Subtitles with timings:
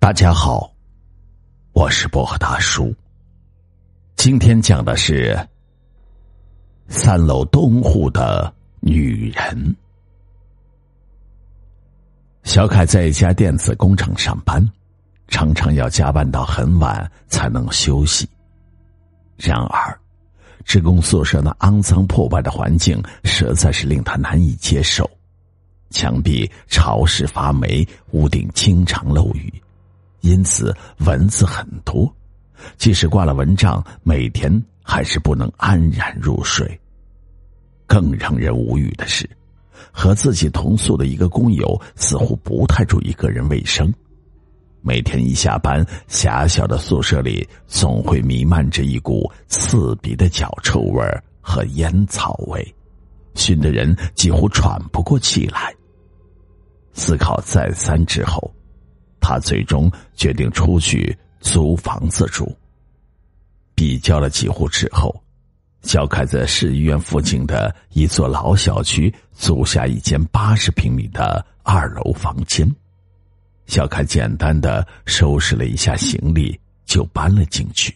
[0.00, 0.72] 大家好，
[1.72, 2.92] 我是薄荷大叔。
[4.16, 5.38] 今天讲的是
[6.88, 8.50] 三楼东户的
[8.80, 9.76] 女人。
[12.44, 14.66] 小凯在一家电子工厂上班，
[15.28, 18.26] 常常要加班到很晚才能休息。
[19.36, 20.00] 然而，
[20.64, 25.08] 职工宿舍那肮脏破败的环境实在是令他难以接受。
[25.90, 29.52] 墙壁潮湿发霉，屋顶经常漏雨，
[30.20, 32.10] 因此蚊子很多。
[32.76, 36.78] 即使挂了蚊帐，每天还是不能安然入睡。
[37.86, 39.28] 更让人无语的是，
[39.90, 43.92] 和自己同宿的一个工友似乎不太注意个人卫生。
[44.82, 51.02] 每天一下班，狭小的宿舍里总会弥漫着一股刺鼻的脚臭味
[51.40, 52.74] 和烟草味，
[53.34, 55.74] 熏得人几乎喘不过气来。
[56.92, 58.52] 思考再三之后，
[59.20, 62.56] 他最终决定出去租房子住。
[63.74, 65.14] 比较了几户之后，
[65.82, 72.68] 小凯在市医院附近的一座老小区租下一间八十平米的二楼房间。
[73.66, 77.94] 小凯简单的收拾了一下行李，就搬了进去。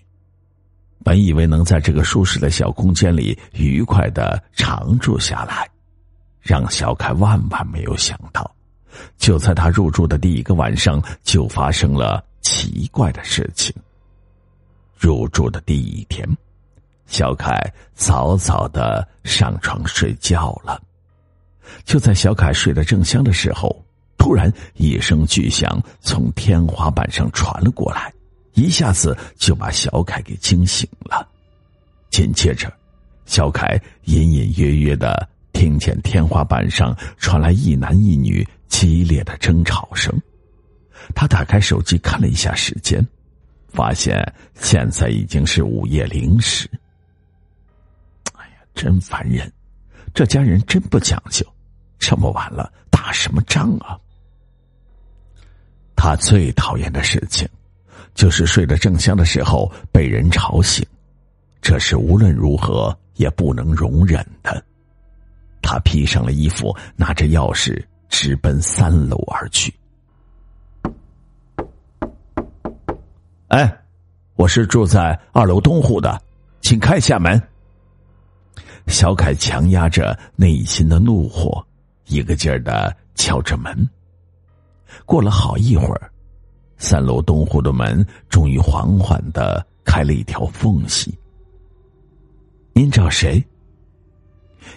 [1.03, 5.69] 本以为能在这个舒适的小空间里愉快的长住下来，
[6.41, 8.51] 让小凯万万没有想到。
[9.19, 13.75] 就在他入住的第一个晚上，就发生了奇怪的事情。
[14.99, 16.27] 入住的第一天，
[17.07, 17.59] 小凯
[17.95, 20.81] 早早的上床睡觉了。
[21.85, 23.85] 就在小凯睡得正香的时候，
[24.17, 28.13] 突然一声巨响从天花板上传了过来，
[28.55, 31.27] 一下子就把小凯给惊醒了。
[32.11, 32.73] 紧接着，
[33.27, 38.47] 小凯隐隐约约的听见天花板上传来一男一女。
[38.75, 40.13] 激烈的争吵声，
[41.15, 43.07] 他打开手机看了一下时间，
[43.69, 44.21] 发现
[44.57, 46.69] 现在已经是午夜零时。
[48.33, 49.51] 哎呀，真烦人！
[50.13, 51.47] 这家人真不讲究，
[52.01, 53.97] 这么晚了打什么仗啊？
[55.95, 57.49] 他最讨厌的事情，
[58.13, 60.85] 就是睡得正香的时候被人吵醒，
[61.63, 64.61] 这是无论如何也不能容忍的。
[65.63, 67.81] 他披上了衣服，拿着钥匙。
[68.17, 69.75] 直奔三楼而去。
[73.49, 73.85] 哎，
[74.37, 76.23] 我是住在二楼东户的，
[76.61, 77.43] 请开下门。
[78.87, 81.61] 小凯强压着内心的怒火，
[82.07, 83.77] 一个劲儿的敲着门。
[85.05, 86.09] 过了好一会儿，
[86.79, 91.13] 三楼东户的门终于缓缓的开了一条缝隙。
[92.73, 93.45] 您找谁？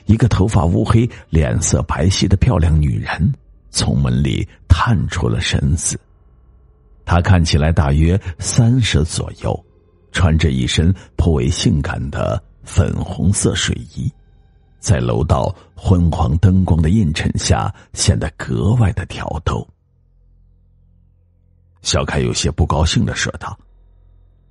[0.06, 3.34] 一个头发乌黑、脸色白皙的漂亮女人
[3.70, 6.00] 从门里探出了身子。
[7.06, 9.66] 她看起来大约三十左右，
[10.12, 14.12] 穿着一身颇为性感的粉红色睡衣，
[14.80, 19.66] 在楼道昏黄灯光的映衬下显得格外的挑逗。
[21.82, 23.58] 小凯有些不高兴的说道：“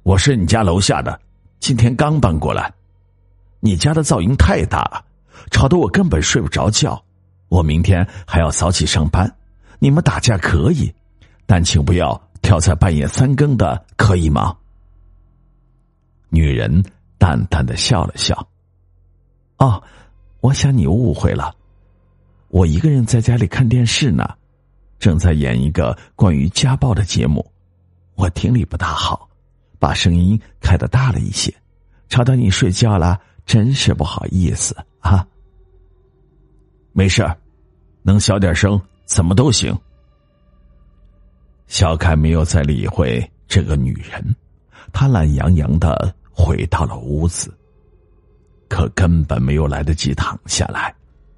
[0.03, 1.21] 我是你家楼下的，
[1.61, 2.73] 今天刚搬过来，
[3.61, 5.05] 你家的噪音太大了。”
[5.51, 7.03] 吵得我根本睡不着觉，
[7.49, 9.33] 我明天还要早起上班。
[9.79, 10.93] 你们打架可以，
[11.47, 14.57] 但请不要挑在半夜三更的，可以吗？
[16.29, 16.83] 女人
[17.19, 18.49] 淡淡的笑了笑。
[19.59, 19.83] 哦，
[20.41, 21.55] 我想你误会了，
[22.49, 24.29] 我一个人在家里看电视呢，
[24.99, 27.45] 正在演一个关于家暴的节目，
[28.15, 29.29] 我听力不大好，
[29.79, 31.55] 把声音开的大了一些，
[32.09, 34.77] 吵到你睡觉了，真是不好意思。
[35.07, 35.27] 啊，
[36.93, 37.25] 没事
[38.03, 39.77] 能小点声，怎么都行。
[41.69, 44.35] 小凯没有再理会这个女人，
[44.93, 47.57] 他懒洋洋的回到了屋子。
[48.69, 50.93] 可根本没有来得及躺下来，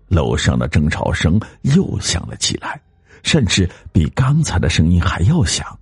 [0.09, 2.81] 楼上的争吵声又响了起来，
[3.23, 5.79] 甚至比刚才的声音还要响。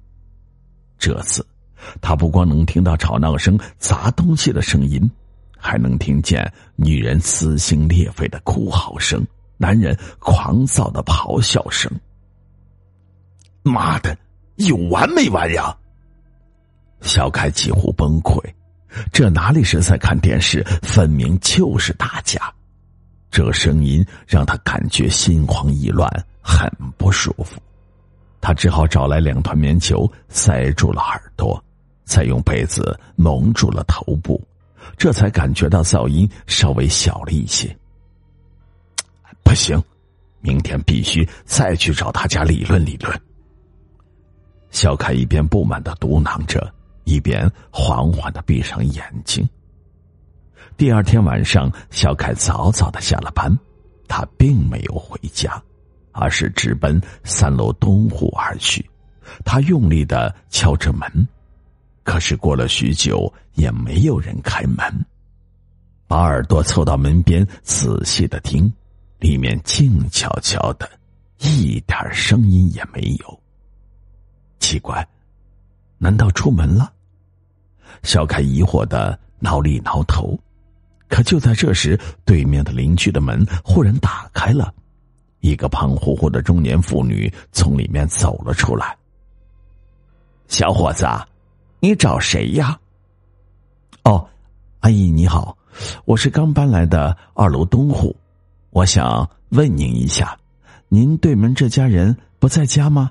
[0.99, 1.47] 这次，
[2.00, 5.09] 他不光能听到吵闹声、砸东西的声音。
[5.67, 9.27] 还能听见女人撕心裂肺的哭嚎声，
[9.57, 11.91] 男人狂躁的咆哮声。
[13.65, 14.17] 妈的，
[14.57, 15.77] 有完没完呀！
[17.01, 18.41] 小凯几乎崩溃，
[19.13, 22.41] 这哪里是在看电视，分明就是打架。
[23.29, 26.09] 这声音让他感觉心慌意乱，
[26.41, 27.61] 很不舒服。
[28.41, 31.61] 他只好找来两团棉球塞住了耳朵，
[32.05, 34.41] 再用被子蒙住了头部。
[34.97, 37.75] 这才感觉到噪音稍微小了一些。
[39.43, 39.83] 不行，
[40.41, 43.21] 明天必须再去找他家理论理论。
[44.71, 46.73] 小凯一边不满的嘟囔着，
[47.05, 49.49] 一边缓缓的闭上眼睛。
[50.77, 53.56] 第二天晚上，小凯早早的下了班，
[54.09, 55.62] 他并没有回家，
[56.12, 58.85] 而是直奔三楼东户而去。
[59.44, 61.29] 他用力的敲着门，
[62.06, 64.79] 可是过了许久也没有人开门。
[66.06, 68.73] 把耳朵凑到门边，仔细的听，
[69.19, 70.88] 里面静悄悄的，
[71.41, 73.41] 一点声音也没有。
[74.61, 75.05] 奇怪，
[75.99, 76.93] 难道出门了？
[78.05, 80.38] 小凯疑惑的挠了挠头，
[81.09, 84.73] 可就在这时，对面的邻居的门忽然打开了，
[85.41, 88.97] 一个胖乎乎的中年妇女从里面走了出来。
[90.47, 91.05] 小伙子，
[91.81, 92.78] 你找谁呀？
[94.05, 94.28] 哦，
[94.81, 95.56] 阿姨你好。
[96.06, 98.17] 我是刚搬来的二楼东户，
[98.70, 100.38] 我想问您一下，
[100.88, 103.11] 您对门这家人不在家吗？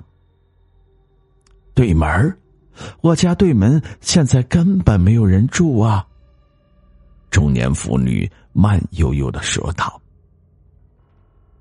[1.74, 2.36] 对门
[3.02, 6.04] 我家对门现在根本没有人住啊。
[7.30, 10.00] 中年妇女慢悠悠的说道。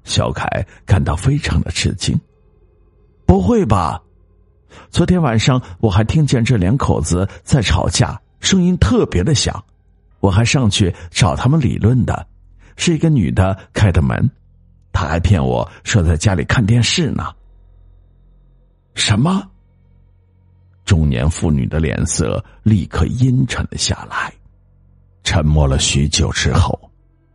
[0.04, 0.48] 小凯
[0.86, 2.20] 感到非常的吃惊，
[3.26, 4.02] 不会吧？
[4.90, 9.64] 昨天晚上我还听见这两口子在吵架，声音特别的响。
[10.20, 12.26] 我还上去找他们理论的，
[12.78, 14.30] 是一个女的开的门，
[14.92, 17.32] 她还骗我说在家里看电视呢。
[18.96, 19.44] 什么？
[20.84, 24.34] 中年妇女的脸色立刻阴沉了下来，
[25.24, 26.80] 沉默了许久之后，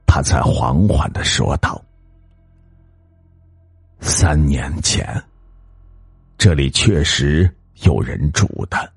[0.06, 1.80] 她才缓缓的说道
[4.00, 5.22] ：“三年前，
[6.40, 8.90] 这里确实有人住的。”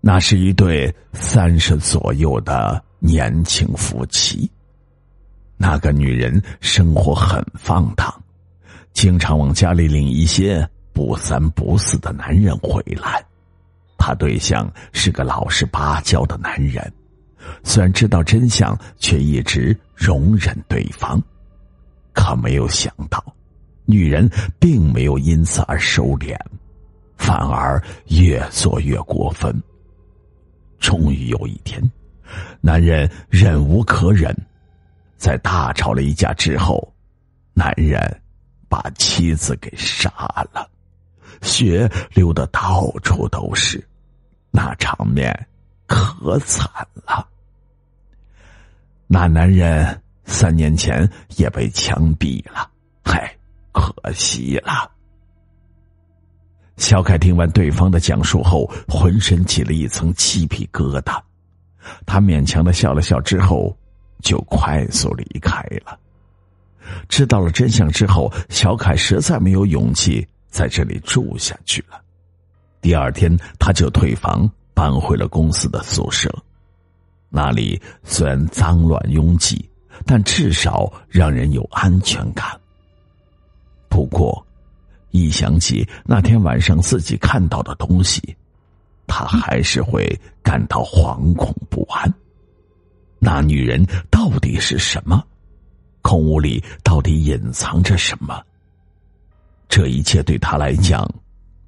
[0.00, 4.48] 那是一对三十左右的年轻夫妻。
[5.56, 8.08] 那个女人生活很放荡，
[8.92, 13.20] 经常往家里领一些不三不四的男人回来。
[13.98, 16.92] 她对象是个老实巴交的男人，
[17.64, 21.20] 虽然知道真相，却一直容忍对方。
[22.12, 23.20] 可没有想到，
[23.84, 24.28] 女人
[24.58, 26.36] 并没有因此而收敛，
[27.16, 29.54] 反而越做越过分。
[30.78, 31.82] 终于有一天，
[32.60, 34.34] 男人忍无可忍，
[35.16, 36.90] 在大吵了一架之后，
[37.52, 38.00] 男人
[38.68, 40.10] 把妻子给杀
[40.52, 40.66] 了，
[41.42, 43.86] 血流的到处都是，
[44.50, 45.34] 那场面
[45.86, 47.26] 可惨了。
[49.06, 51.06] 那男人三年前
[51.36, 52.70] 也被枪毙了，
[53.04, 53.36] 嗨，
[53.72, 54.90] 可惜了。
[56.76, 61.20] 小凯听完对方的讲述后，浑身起了一层鸡皮疙瘩。
[62.06, 63.76] 他勉强的笑了笑之后，
[64.22, 65.98] 就快速离开了。
[67.08, 72.00] 知道了真相之后，小凯实在没有勇气在这里住下去了。
[72.80, 76.34] 第二天，他就退房，搬回了公司的宿舍。
[77.28, 79.68] 那里虽然脏乱拥挤，
[80.06, 82.58] 但至少让人有安全感。
[83.90, 84.46] 不过，
[85.10, 88.34] 一想起那天晚上自己看到的东西，
[89.06, 90.08] 他还是会
[90.42, 92.10] 感到惶恐不安。
[93.18, 95.22] 那女人到底是什么？
[96.00, 98.40] 空屋里到底隐藏着什么？
[99.68, 101.06] 这一切对他来讲，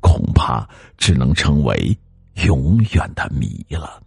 [0.01, 0.67] 恐怕
[0.97, 1.99] 只能成为
[2.45, 4.03] 永远的谜了。